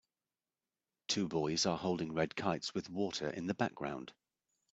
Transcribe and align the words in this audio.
Two 1.09 1.27
boys 1.27 1.67
are 1.67 1.77
holding 1.77 2.11
red 2.15 2.35
kites 2.35 2.73
with 2.73 2.89
water 2.89 3.29
in 3.29 3.45
the 3.45 3.53
background. 3.53 4.11